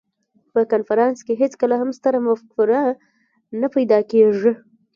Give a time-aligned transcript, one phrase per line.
[0.53, 2.81] په کنفرانس کې هېڅکله هم ستره مفکوره
[3.59, 4.51] نه پیدا کېږي.